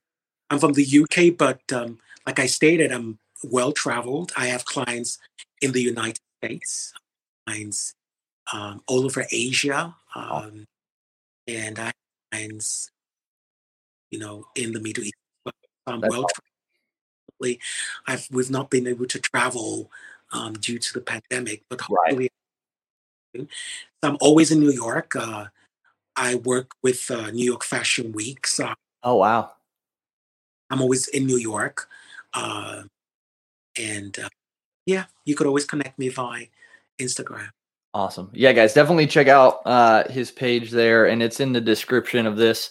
[0.50, 4.32] I'm from the UK, but um, like I stated, I'm well traveled.
[4.36, 5.18] I have clients
[5.60, 6.92] in the United States,
[7.46, 7.94] clients
[8.52, 10.64] um, all over Asia, um,
[11.46, 11.94] and I have
[12.30, 12.90] clients,
[14.10, 15.14] you know, in the Middle East.
[15.86, 16.26] I'm well
[17.40, 17.58] traveled.
[18.06, 19.90] I've we've not been able to travel
[20.32, 22.30] um, due to the pandemic, but hopefully,
[23.34, 23.48] right.
[24.02, 25.16] I'm always in New York.
[25.16, 25.46] Uh,
[26.14, 28.46] I work with uh, New York Fashion Week.
[28.46, 28.72] So
[29.02, 29.52] oh wow!
[30.70, 31.88] I'm always in New York,
[32.32, 32.82] uh,
[33.78, 34.28] and uh,
[34.86, 36.46] yeah, you could always connect me via
[36.98, 37.48] Instagram.
[37.94, 38.30] Awesome.
[38.32, 42.36] Yeah, guys, definitely check out uh, his page there, and it's in the description of
[42.36, 42.70] this.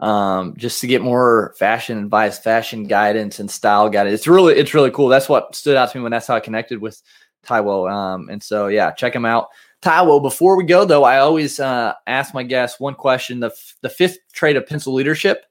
[0.00, 4.14] Um, just to get more fashion advice, fashion guidance, and style guidance.
[4.14, 5.08] It's really, it's really cool.
[5.08, 7.02] That's what stood out to me when that's how I connected with
[7.44, 7.90] Taiwo.
[7.90, 9.48] Um, and so yeah, check him out.
[9.82, 13.40] Taiwo, before we go though, I always uh, ask my guests one question.
[13.40, 15.44] The, f- the fifth trait of pencil leadership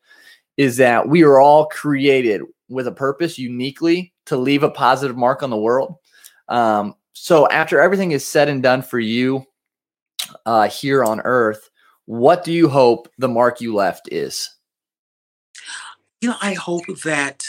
[0.58, 5.44] is that we are all created with a purpose uniquely to leave a positive mark
[5.44, 5.96] on the world.
[6.48, 9.46] Um, so after everything is said and done for you
[10.46, 11.70] uh, here on earth,
[12.06, 14.50] what do you hope the mark you left is?
[16.22, 17.46] You know, I hope that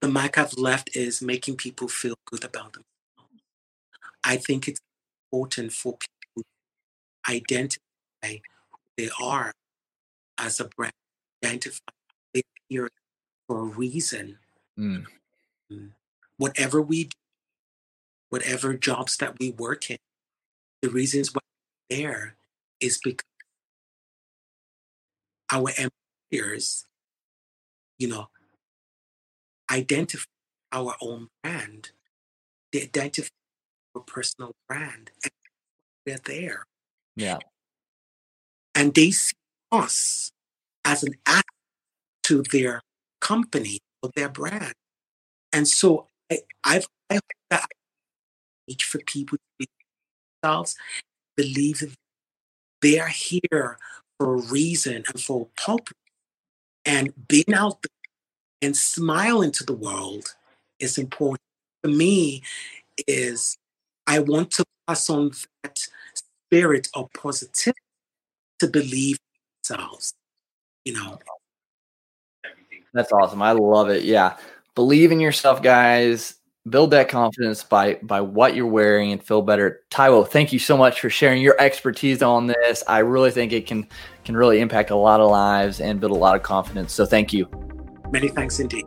[0.00, 3.42] the mark I've left is making people feel good about themselves.
[4.24, 4.80] I think it's
[5.32, 6.42] important for people
[7.26, 7.80] to identify
[8.24, 9.52] who they are
[10.38, 10.92] as a brand,
[11.44, 11.78] identify
[12.32, 12.88] they here
[13.46, 14.38] for a reason.
[14.78, 15.04] Mm.
[16.36, 17.16] Whatever we do,
[18.30, 19.98] whatever jobs that we work in,
[20.80, 21.40] the reasons why
[21.90, 22.36] we're there
[22.80, 23.26] is because
[25.52, 26.86] our employers,
[27.98, 28.28] you know,
[29.70, 30.24] identify
[30.72, 31.90] our own brand.
[32.72, 33.28] They identify
[33.94, 35.10] our personal brand.
[35.22, 35.32] And
[36.06, 36.64] they're there.
[37.14, 37.38] Yeah.
[38.74, 39.36] And they see
[39.70, 40.32] us
[40.84, 41.44] as an asset
[42.24, 42.80] to their
[43.20, 43.80] company
[44.14, 44.74] their brand.
[45.52, 47.66] And so I, I've I hope that
[48.68, 49.66] I for people to
[50.42, 50.76] themselves,
[51.36, 51.94] believe that
[52.80, 53.78] they are here
[54.18, 55.94] for a reason and for a purpose.
[56.84, 60.34] And being out there and smiling to the world
[60.80, 61.40] is important.
[61.82, 62.42] For me,
[63.06, 63.56] is
[64.06, 65.32] I want to pass on
[65.62, 65.78] that
[66.14, 67.80] spirit of positivity
[68.58, 69.18] to believe
[69.62, 70.14] themselves.
[70.84, 71.18] You know.
[72.92, 73.42] That's awesome.
[73.42, 74.04] I love it.
[74.04, 74.36] Yeah.
[74.74, 76.36] Believe in yourself, guys.
[76.68, 79.80] Build that confidence by by what you're wearing and feel better.
[79.90, 82.84] Taiwo, thank you so much for sharing your expertise on this.
[82.86, 83.88] I really think it can
[84.24, 86.92] can really impact a lot of lives and build a lot of confidence.
[86.92, 87.48] So thank you.
[88.12, 88.84] Many thanks indeed.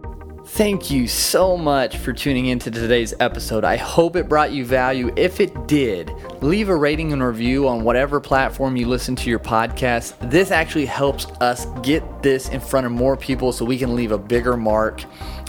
[0.48, 3.64] Thank you so much for tuning into today's episode.
[3.64, 5.12] I hope it brought you value.
[5.18, 9.40] If it did, leave a rating and review on whatever platform you listen to your
[9.40, 10.14] podcast.
[10.30, 14.12] This actually helps us get this in front of more people so we can leave
[14.12, 15.04] a bigger mark.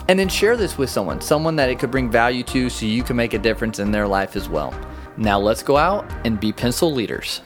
[0.08, 3.02] And then share this with someone, someone that it could bring value to so you
[3.02, 4.74] can make a difference in their life as well.
[5.18, 7.42] Now let's go out and be pencil leaders.